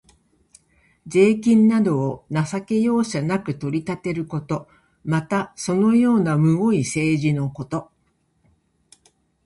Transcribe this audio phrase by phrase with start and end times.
[1.05, 4.67] 税金などを情け容赦なく取り立てること。
[5.03, 7.91] また、そのようなむごい政治のこと。